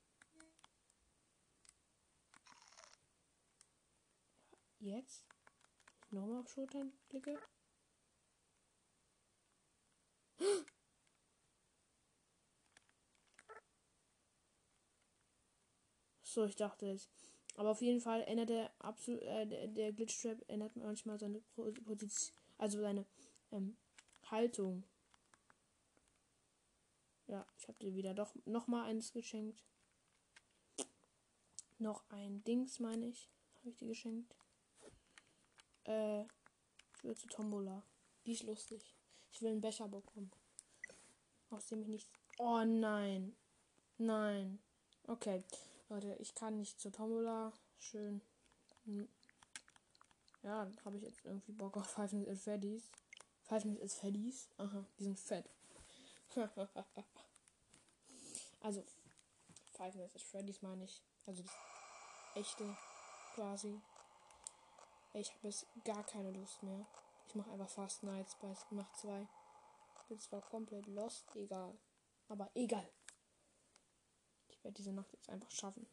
Jetzt? 4.80 5.26
Nochmal 6.10 6.40
auf 6.40 6.50
Schultern 6.50 6.92
blicke. 7.08 7.38
So, 16.22 16.44
ich 16.44 16.56
dachte 16.56 16.86
jetzt. 16.86 17.10
Aber 17.56 17.70
auf 17.70 17.82
jeden 17.82 18.00
Fall 18.00 18.22
ändert 18.22 18.48
der 18.50 18.70
absolut 18.78 19.20
äh, 19.22 19.46
der, 19.46 19.66
der 19.66 19.92
Glitchtrap 19.92 20.38
ändert 20.48 20.76
manchmal 20.76 21.18
seine 21.18 21.40
Position, 21.84 22.34
also 22.56 22.80
seine 22.80 23.04
ähm, 23.52 23.76
Haltung. 24.30 24.84
Ja, 27.26 27.46
ich 27.58 27.68
habe 27.68 27.78
dir 27.78 27.94
wieder 27.94 28.14
doch 28.14 28.34
noch 28.44 28.66
mal 28.66 28.84
eins 28.84 29.12
geschenkt. 29.12 29.62
Noch 31.78 32.02
ein 32.10 32.42
Dings, 32.44 32.80
meine 32.80 33.06
ich, 33.06 33.30
habe 33.58 33.70
ich 33.70 33.76
dir 33.76 33.88
geschenkt. 33.88 34.34
Äh, 35.84 36.22
ich 36.22 37.04
will 37.04 37.16
zu 37.16 37.28
Tombola. 37.28 37.82
Die 38.26 38.32
ist 38.32 38.42
lustig. 38.42 38.94
Ich 39.30 39.40
will 39.40 39.52
einen 39.52 39.60
Becher 39.60 39.88
bekommen. 39.88 40.30
Aus 41.50 41.66
dem 41.66 41.82
ich 41.82 41.88
nicht. 41.88 42.10
Oh 42.38 42.64
nein. 42.64 43.34
Nein. 43.98 44.58
Okay. 45.04 45.42
Leute, 45.88 46.14
ich 46.20 46.34
kann 46.34 46.58
nicht 46.58 46.80
zur 46.80 46.92
Tombola. 46.92 47.52
Schön. 47.78 48.20
Hm. 48.84 49.08
Ja, 50.42 50.70
habe 50.84 50.96
ich 50.96 51.02
jetzt 51.02 51.24
irgendwie 51.24 51.52
Bock 51.52 51.76
auf 51.76 51.96
Nights 51.98 52.14
at 52.14 52.38
Freddy's. 52.38 52.90
Five 53.50 53.64
Nights 53.64 53.82
at 53.82 53.90
Freddy's. 53.90 54.48
Aha, 54.58 54.86
die 54.96 55.02
sind 55.02 55.18
fett. 55.18 55.50
also, 58.60 58.84
Five 59.72 59.96
Nights 59.96 60.14
at 60.14 60.22
Freddy's 60.22 60.62
meine 60.62 60.84
ich. 60.84 61.02
Also 61.26 61.42
das 61.42 61.52
echte 62.36 62.76
quasi. 63.34 63.80
Ich 65.14 65.32
habe 65.34 65.48
jetzt 65.48 65.66
gar 65.82 66.04
keine 66.04 66.30
Lust 66.30 66.62
mehr. 66.62 66.86
Ich 67.26 67.34
mache 67.34 67.50
einfach 67.50 67.68
Fast 67.68 68.04
Nights 68.04 68.36
bei 68.40 68.54
Nacht 68.70 68.96
2. 68.98 69.26
Bin 70.08 70.20
zwar 70.20 70.42
komplett 70.42 70.86
lost, 70.86 71.24
egal. 71.34 71.76
Aber 72.28 72.52
egal. 72.54 72.88
Ich 74.48 74.62
werde 74.62 74.76
diese 74.76 74.92
Nacht 74.92 75.12
jetzt 75.12 75.28
einfach 75.28 75.50
schaffen. 75.50 75.88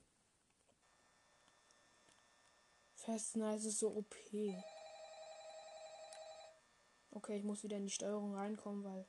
Fast 2.93 3.35
Nights 3.35 3.65
ist 3.65 3.79
so 3.79 3.95
OP. 3.95 4.15
Okay, 4.27 4.63
ich 7.29 7.43
muss 7.43 7.63
wieder 7.63 7.77
in 7.77 7.85
die 7.85 7.91
Steuerung 7.91 8.35
reinkommen, 8.35 8.83
weil 8.83 9.05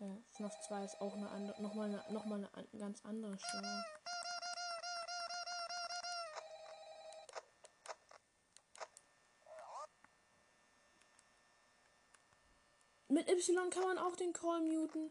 äh, 0.00 0.20
FNAF 0.32 0.60
2 0.60 0.84
ist 0.84 1.00
auch 1.00 1.14
eine 1.14 1.30
andere, 1.30 1.62
nochmal 1.62 1.88
eine, 1.88 2.12
noch 2.12 2.24
mal 2.24 2.48
eine 2.52 2.78
ganz 2.78 3.04
andere 3.04 3.38
Steuerung. 3.38 3.84
Mit 13.08 13.28
Y 13.28 13.70
kann 13.70 13.84
man 13.84 13.98
auch 13.98 14.16
den 14.16 14.32
Call 14.32 14.60
muten. 14.62 15.10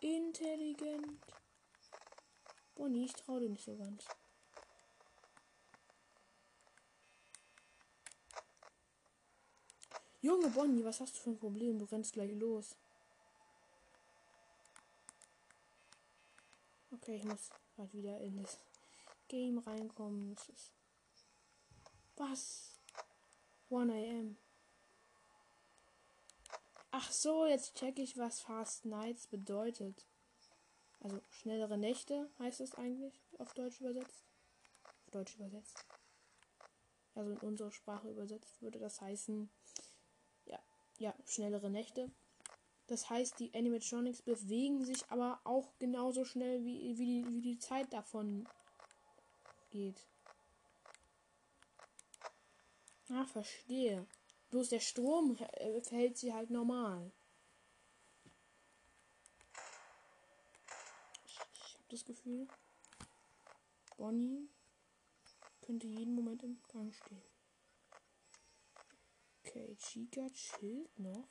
Intelligent. 0.00 1.20
Bonnie, 2.76 3.06
ich 3.06 3.14
traue 3.14 3.40
dir 3.40 3.48
nicht 3.48 3.64
so 3.64 3.76
ganz. 3.76 4.04
Junge 10.26 10.48
Bonnie, 10.48 10.84
was 10.84 11.00
hast 11.00 11.14
du 11.14 11.20
für 11.20 11.30
ein 11.30 11.38
Problem? 11.38 11.78
Du 11.78 11.84
rennst 11.84 12.14
gleich 12.14 12.32
los. 12.32 12.74
Okay, 16.90 17.14
ich 17.14 17.22
muss 17.22 17.50
halt 17.78 17.94
wieder 17.94 18.18
in 18.20 18.42
das 18.42 18.58
Game 19.28 19.58
reinkommen. 19.58 20.34
Das 20.34 20.48
ist 20.48 20.72
was? 22.16 22.80
1 23.70 23.92
am. 23.92 24.36
Ach 26.90 27.12
so, 27.12 27.46
jetzt 27.46 27.76
check 27.76 27.96
ich, 28.00 28.18
was 28.18 28.40
Fast 28.40 28.84
Nights 28.84 29.28
bedeutet. 29.28 30.06
Also 30.98 31.20
schnellere 31.30 31.78
Nächte 31.78 32.28
heißt 32.40 32.60
es 32.62 32.74
eigentlich 32.74 33.14
auf 33.38 33.54
Deutsch 33.54 33.80
übersetzt. 33.80 34.24
Auf 34.82 35.10
Deutsch 35.12 35.36
übersetzt. 35.36 35.84
Also 37.14 37.30
in 37.30 37.38
unsere 37.38 37.70
Sprache 37.70 38.10
übersetzt 38.10 38.60
würde 38.60 38.80
das 38.80 39.00
heißen, 39.00 39.48
ja, 40.98 41.14
schnellere 41.26 41.70
Nächte. 41.70 42.10
Das 42.86 43.10
heißt, 43.10 43.38
die 43.40 43.52
Animatronics 43.54 44.22
bewegen 44.22 44.84
sich 44.84 45.04
aber 45.10 45.40
auch 45.44 45.72
genauso 45.78 46.24
schnell, 46.24 46.64
wie, 46.64 46.96
wie, 46.98 47.22
die, 47.22 47.34
wie 47.34 47.40
die 47.40 47.58
Zeit 47.58 47.92
davon 47.92 48.48
geht. 49.70 50.06
Ah, 53.10 53.24
verstehe. 53.24 54.06
Bloß 54.50 54.68
der 54.68 54.80
Strom 54.80 55.36
äh, 55.36 55.80
verhält 55.80 56.16
sich 56.16 56.32
halt 56.32 56.50
normal. 56.50 57.12
das 61.88 62.04
Gefühl, 62.04 62.46
Bonnie 63.96 64.48
könnte 65.62 65.86
jeden 65.86 66.14
Moment 66.14 66.42
im 66.42 66.58
Gang 66.68 66.92
stehen. 66.92 67.35
Okay, 69.56 69.74
Chica 69.78 70.28
chillt 70.34 70.98
noch. 70.98 71.28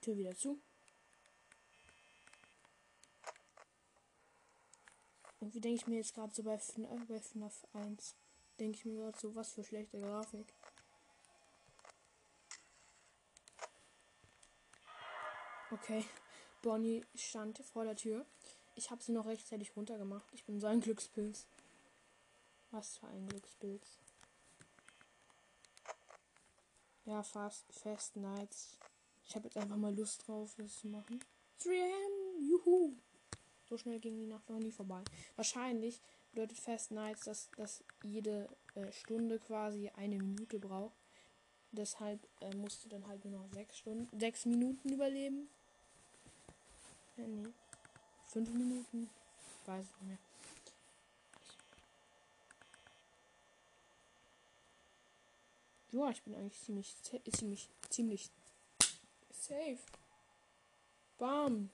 Tür 0.00 0.16
wieder 0.16 0.36
zu. 0.36 0.60
Irgendwie 5.40 5.60
denke 5.60 5.80
ich 5.80 5.86
mir 5.88 5.96
jetzt 5.96 6.14
gerade 6.14 6.32
so 6.32 6.44
bei 6.44 6.56
FNAF, 6.56 7.06
bei 7.08 7.18
FNAF 7.18 7.66
1, 7.72 8.14
denke 8.60 8.78
ich 8.78 8.84
mir 8.84 8.98
gerade 8.98 9.18
so, 9.18 9.34
was 9.34 9.52
für 9.52 9.64
schlechte 9.64 9.98
Grafik. 9.98 10.54
Okay, 15.72 16.04
Bonnie 16.62 17.04
stand 17.16 17.58
vor 17.58 17.84
der 17.84 17.96
Tür. 17.96 18.26
Ich 18.74 18.90
habe 18.90 19.02
sie 19.02 19.12
noch 19.12 19.26
rechtzeitig 19.26 19.76
runtergemacht. 19.76 20.26
Ich 20.32 20.44
bin 20.44 20.60
so 20.60 20.66
ein 20.66 20.80
Glückspilz. 20.80 21.46
Was 22.70 22.98
für 22.98 23.08
ein 23.08 23.28
Glückspilz. 23.28 23.98
Ja, 27.04 27.22
Fast, 27.22 27.64
Fast 27.72 28.16
Nights. 28.16 28.76
Ich 29.26 29.34
habe 29.34 29.46
jetzt 29.46 29.56
einfach 29.56 29.76
mal 29.76 29.94
Lust 29.94 30.26
drauf, 30.26 30.54
das 30.56 30.78
zu 30.78 30.88
machen. 30.88 31.20
3 31.64 31.70
am, 31.70 32.44
juhu. 32.44 32.92
So 33.68 33.76
schnell 33.76 34.00
ging 34.00 34.18
die 34.18 34.26
Nacht 34.26 34.48
noch 34.48 34.58
nie 34.58 34.72
vorbei. 34.72 35.02
Wahrscheinlich 35.36 36.00
bedeutet 36.32 36.58
Fast 36.58 36.90
Nights, 36.90 37.24
dass, 37.24 37.50
dass 37.56 37.84
jede 38.02 38.48
äh, 38.74 38.92
Stunde 38.92 39.38
quasi 39.38 39.90
eine 39.96 40.16
Minute 40.16 40.58
braucht. 40.58 40.96
Deshalb 41.72 42.26
äh, 42.40 42.54
musst 42.56 42.84
du 42.84 42.88
dann 42.88 43.06
halt 43.06 43.24
nur 43.24 43.40
noch 43.40 43.52
sechs 43.52 43.78
Stunden, 43.78 44.18
sechs 44.18 44.44
Minuten 44.44 44.88
überleben. 44.88 45.48
Ja, 47.16 47.26
nee. 47.26 47.48
Fünf 48.30 48.50
Minuten. 48.50 49.10
Weiß 49.66 49.84
ich 49.84 49.90
nicht 50.02 50.08
mehr. 50.08 50.18
Ja, 55.92 56.10
ich 56.10 56.22
bin 56.22 56.34
eigentlich 56.36 56.60
ziemlich, 56.60 56.94
ziemlich, 57.32 57.68
ziemlich 57.88 58.30
safe. 59.32 59.78
Bam. 61.18 61.70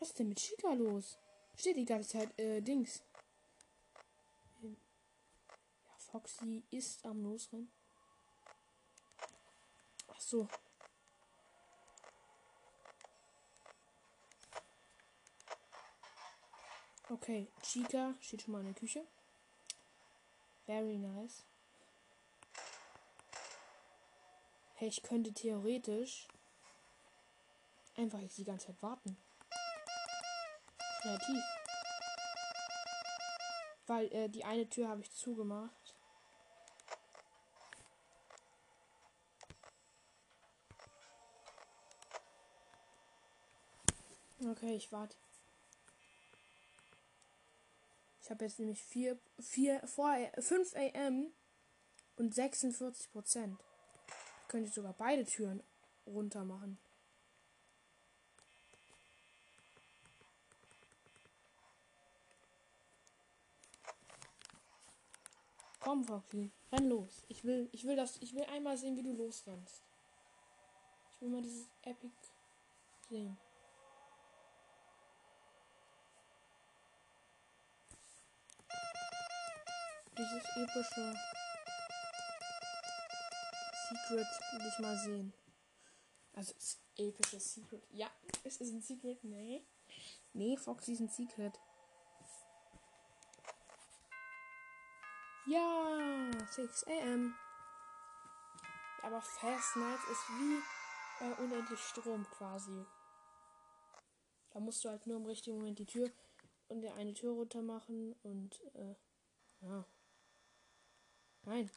Was 0.00 0.08
ist 0.10 0.18
denn 0.18 0.28
mit 0.28 0.38
Chica 0.38 0.72
los? 0.74 1.16
Steht 1.56 1.76
die 1.76 1.84
ganze 1.84 2.10
Zeit, 2.10 2.38
äh, 2.38 2.60
Dings. 2.60 3.02
Ja, 4.60 4.70
Foxy 6.14 6.62
ist 6.70 7.04
am 7.04 7.24
Losrennen. 7.24 7.72
Ach 10.06 10.20
so. 10.20 10.46
Okay, 17.10 17.48
Chica 17.62 18.14
steht 18.20 18.42
schon 18.42 18.52
mal 18.52 18.60
in 18.60 18.66
der 18.66 18.74
Küche. 18.74 19.04
Very 20.66 20.98
nice. 20.98 21.42
Hey, 24.74 24.90
ich 24.90 25.02
könnte 25.02 25.32
theoretisch 25.32 26.28
einfach 27.96 28.20
jetzt 28.20 28.38
die 28.38 28.44
ganze 28.44 28.68
Zeit 28.68 28.80
warten. 28.84 29.16
Kreativ. 31.02 31.42
Weil 33.88 34.06
äh, 34.12 34.28
die 34.28 34.44
eine 34.44 34.68
Tür 34.68 34.88
habe 34.88 35.00
ich 35.00 35.10
zugemacht. 35.10 35.83
Okay, 44.56 44.76
ich 44.76 44.92
warte. 44.92 45.16
Ich 48.22 48.30
habe 48.30 48.44
jetzt 48.44 48.60
nämlich 48.60 48.80
4, 48.84 49.18
4, 49.40 49.84
vor, 49.84 50.16
5 50.38 50.74
am 50.94 51.32
und 52.16 52.32
46 52.32 53.10
Prozent. 53.10 53.58
Könnte 54.46 54.70
sogar 54.70 54.92
beide 54.92 55.24
Türen 55.24 55.60
runter 56.06 56.44
machen. 56.44 56.78
Komm, 65.80 66.04
Foxy, 66.04 66.52
renn 66.70 66.88
los. 66.88 67.24
Ich 67.26 67.42
will, 67.42 67.68
ich 67.72 67.84
will 67.84 67.96
das, 67.96 68.18
ich 68.22 68.34
will 68.34 68.44
einmal 68.44 68.78
sehen, 68.78 68.96
wie 68.96 69.02
du 69.02 69.14
losrennst. 69.14 69.82
Ich 71.10 71.20
will 71.20 71.30
mal 71.30 71.42
dieses 71.42 71.68
Epic 71.82 72.14
sehen. 73.10 73.36
Dieses 80.16 80.44
epische 80.56 81.14
Secret 83.88 84.26
will 84.52 84.68
ich 84.68 84.78
mal 84.78 84.96
sehen. 84.96 85.34
Also 86.34 86.54
episches 86.96 87.54
Secret. 87.54 87.82
Ja, 87.90 88.08
es 88.44 88.58
ist 88.58 88.72
ein 88.72 88.80
Secret. 88.80 89.24
Nee. 89.24 89.66
Nee, 90.32 90.56
Foxy 90.56 90.92
ist 90.92 91.00
ein 91.00 91.08
Secret. 91.08 91.58
Ja, 95.46 96.30
6 96.48 96.84
am. 96.84 97.34
Aber 99.02 99.20
Fast 99.20 99.76
Night 99.76 100.00
ist 100.10 100.28
wie 100.30 101.24
äh, 101.24 101.42
unendlich 101.42 101.80
Strom 101.80 102.24
quasi. 102.30 102.86
Da 104.50 104.60
musst 104.60 104.84
du 104.84 104.90
halt 104.90 105.06
nur 105.08 105.16
im 105.16 105.26
richtigen 105.26 105.56
Moment 105.56 105.80
die 105.80 105.86
Tür 105.86 106.08
und 106.68 106.82
der 106.82 106.94
eine 106.94 107.14
Tür 107.14 107.32
runter 107.32 107.62
machen 107.62 108.14
und 108.22 108.62
äh, 108.74 108.94
ja. 109.60 109.84
Nein. 111.46 111.70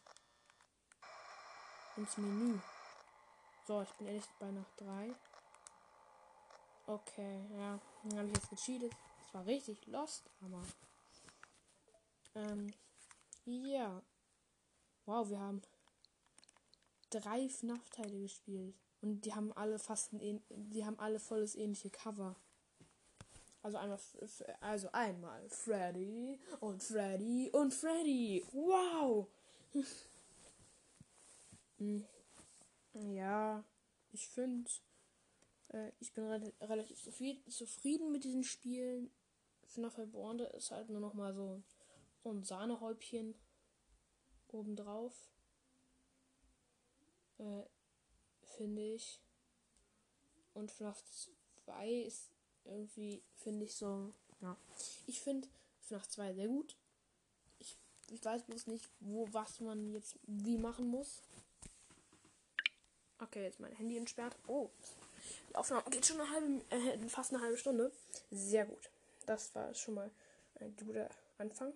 Ins 1.98 2.18
Menü. 2.18 2.60
So, 3.66 3.82
ich 3.82 3.92
bin 3.94 4.08
ehrlich 4.08 4.26
bei 4.40 4.52
nach 4.52 4.70
3. 4.78 5.14
Okay, 6.86 7.46
ja. 7.52 7.80
Dann 8.04 8.18
habe 8.18 8.28
ich 8.30 8.36
jetzt 8.36 8.50
gecheatet. 8.50 8.94
Das 9.20 9.34
war 9.34 9.46
richtig 9.46 9.86
lost, 9.88 10.30
aber. 10.42 10.64
Ähm. 12.36 12.74
Ja. 13.46 14.02
Wow, 15.06 15.30
wir 15.30 15.40
haben 15.40 15.62
drei 17.10 17.50
FNAF-Teile 17.50 18.20
gespielt. 18.22 18.76
Und 19.02 19.22
die 19.22 19.34
haben 19.34 19.54
alle 19.54 19.80
fast 19.80 20.14
ein, 20.14 20.44
die 20.50 20.86
haben 20.86 21.00
alle 21.00 21.20
volles 21.20 21.56
ähnliche 21.56 21.90
Cover. 21.90 22.36
Also 23.62 23.78
einmal, 23.78 24.00
also 24.62 24.90
einmal 24.92 25.50
Freddy 25.50 26.40
und 26.60 26.82
Freddy 26.82 27.50
und 27.52 27.74
Freddy. 27.74 28.46
Wow! 28.54 29.28
Hm. 31.80 32.04
ja, 32.94 33.64
ich 34.12 34.28
finde, 34.30 34.70
äh, 35.70 35.92
ich 36.00 36.14
bin 36.14 36.26
re 36.26 36.54
relativ 36.62 37.00
zufrieden 37.02 38.12
mit 38.12 38.24
diesen 38.24 38.44
Spielen. 38.44 39.12
FNAF 39.68 39.98
Reborn 39.98 40.40
ist 40.40 40.72
halt 40.72 40.90
nur 40.90 41.02
noch 41.02 41.14
mal 41.14 41.34
so 41.34 41.62
und 42.24 42.46
Sahnehäubchen 42.46 43.36
obendrauf. 44.48 45.14
Äh, 47.38 47.64
Finde 48.42 48.82
ich. 48.96 49.22
Und 50.54 50.72
FNAF 50.72 51.04
2 51.66 51.90
ist 51.92 52.32
irgendwie, 52.66 53.22
finde 53.36 53.66
ich 53.66 53.76
so, 53.76 54.14
ja. 54.42 54.58
Ich 55.06 55.22
finde 55.22 55.48
FNAF 55.82 56.08
2 56.08 56.34
sehr 56.34 56.48
gut. 56.48 56.76
Ich, 58.10 58.24
weiß 58.24 58.44
bloß 58.44 58.68
nicht, 58.68 58.90
wo, 59.00 59.28
was 59.32 59.60
man 59.60 59.94
jetzt 59.94 60.16
wie 60.24 60.58
machen 60.58 60.88
muss. 60.88 61.22
Okay, 63.20 63.44
jetzt 63.44 63.60
mein 63.60 63.74
Handy 63.74 63.98
entsperrt. 63.98 64.36
Oh, 64.48 64.70
die 65.50 65.56
Aufnahme 65.56 65.84
geht 65.90 66.06
schon 66.06 66.22
eine 66.22 66.30
halbe, 66.30 66.62
äh, 66.70 67.10
fast 67.10 67.34
eine 67.34 67.42
halbe 67.42 67.58
Stunde. 67.58 67.92
Sehr 68.32 68.66
gut. 68.66 68.90
Das 69.26 69.54
war 69.56 69.74
schon 69.74 69.96
mal 69.96 70.12
ein 70.60 70.76
guter 70.78 71.10
Anfang. 71.38 71.74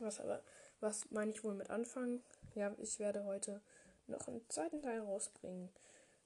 Was 0.00 0.20
aber, 0.20 0.42
was 0.80 1.10
meine 1.10 1.30
ich 1.30 1.44
wohl 1.44 1.54
mit 1.54 1.70
Anfang? 1.70 2.22
Ja, 2.54 2.74
ich 2.78 2.98
werde 2.98 3.24
heute 3.24 3.60
noch 4.06 4.26
einen 4.28 4.48
zweiten 4.48 4.82
Teil 4.82 5.00
rausbringen. 5.00 5.68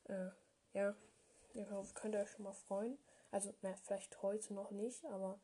Äh, 0.04 0.28
ja, 0.72 0.94
ihr 1.54 1.66
könnt 1.94 2.14
euch 2.14 2.30
schon 2.30 2.44
mal 2.44 2.52
freuen. 2.52 2.98
Also, 3.30 3.54
na, 3.62 3.74
vielleicht 3.84 4.22
heute 4.22 4.54
noch 4.54 4.70
nicht, 4.70 5.04
aber 5.06 5.38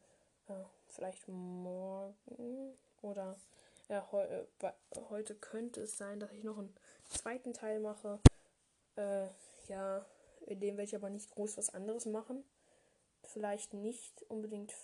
äh, 0.48 0.64
vielleicht 0.88 1.28
morgen 1.28 2.76
oder 3.02 3.36
ja, 3.88 4.06
heu, 4.12 4.22
äh, 4.22 4.72
heute 5.08 5.34
könnte 5.34 5.82
es 5.82 5.96
sein, 5.96 6.20
dass 6.20 6.32
ich 6.32 6.44
noch 6.44 6.58
einen 6.58 6.74
zweiten 7.08 7.54
Teil 7.54 7.80
mache. 7.80 8.20
Äh, 8.96 9.28
ja, 9.68 10.04
in 10.46 10.60
dem 10.60 10.76
werde 10.76 10.88
ich 10.88 10.96
aber 10.96 11.10
nicht 11.10 11.30
groß 11.30 11.56
was 11.56 11.72
anderes 11.74 12.06
machen. 12.06 12.44
Vielleicht 13.22 13.74
nicht 13.74 14.22
unbedingt 14.28 14.74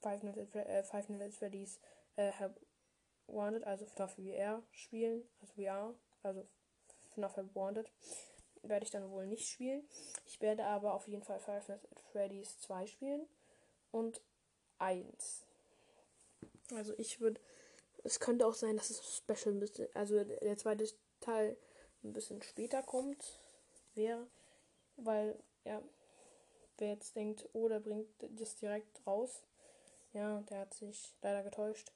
Five 0.00 0.22
Nights 0.22 0.56
at 0.56 1.34
Freddy's 1.34 1.80
äh, 2.16 2.32
Wanted, 3.26 3.64
also 3.64 3.84
FNAF 3.86 4.14
VR 4.14 4.62
spielen, 4.70 5.22
also 5.40 5.54
VR, 5.54 5.94
also 6.22 6.46
FNAF 7.14 7.36
Wanted, 7.54 7.90
werde 8.62 8.84
ich 8.84 8.90
dann 8.90 9.10
wohl 9.10 9.26
nicht 9.26 9.48
spielen. 9.48 9.88
Ich 10.26 10.40
werde 10.40 10.64
aber 10.64 10.94
auf 10.94 11.08
jeden 11.08 11.22
Fall 11.22 11.40
Five 11.40 11.68
Nights 11.68 11.84
at 11.90 12.00
Freddy's 12.12 12.58
2 12.60 12.86
spielen 12.86 13.26
und 13.90 14.20
1. 14.78 15.44
Also 16.72 16.94
ich 16.98 17.20
würde, 17.20 17.40
es 18.04 18.20
könnte 18.20 18.46
auch 18.46 18.54
sein, 18.54 18.76
dass 18.76 18.90
es 18.90 19.16
Special 19.16 19.54
ein 19.54 19.60
bisschen, 19.60 19.88
also 19.94 20.22
der 20.24 20.56
zweite 20.56 20.88
Teil 21.20 21.56
ein 22.02 22.12
bisschen 22.12 22.42
später 22.42 22.82
kommt, 22.82 23.38
wäre, 23.94 24.26
weil, 24.96 25.38
ja, 25.64 25.82
wer 26.78 26.88
jetzt 26.90 27.16
denkt, 27.16 27.48
oh, 27.52 27.68
der 27.68 27.80
bringt 27.80 28.08
das 28.20 28.56
direkt 28.56 29.06
raus, 29.06 29.42
ja, 30.12 30.40
der 30.42 30.60
hat 30.60 30.74
sich 30.74 31.14
leider 31.22 31.42
getäuscht. 31.42 31.92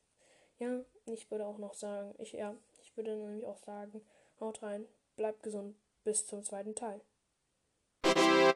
Ja, 0.59 0.85
ich 1.07 1.31
würde 1.31 1.47
auch 1.47 1.59
noch 1.59 1.75
sagen, 1.75 2.15
ich 2.19 2.33
ja, 2.33 2.55
ich 2.83 2.97
würde 2.97 3.17
nämlich 3.17 3.47
auch 3.47 3.59
sagen, 3.59 4.05
haut 4.41 4.63
rein, 4.63 4.87
bleibt 5.17 5.43
gesund, 5.43 5.77
bis 6.05 6.27
zum 6.27 6.45
zweiten 6.45 6.75
Teil. 6.75 7.01